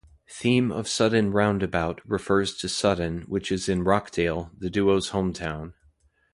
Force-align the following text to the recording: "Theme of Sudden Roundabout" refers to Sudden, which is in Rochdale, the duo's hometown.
"Theme 0.31 0.71
of 0.71 0.87
Sudden 0.87 1.31
Roundabout" 1.31 2.01
refers 2.09 2.57
to 2.57 2.67
Sudden, 2.67 3.21
which 3.27 3.51
is 3.51 3.69
in 3.69 3.83
Rochdale, 3.83 4.49
the 4.57 4.71
duo's 4.71 5.11
hometown. 5.11 5.73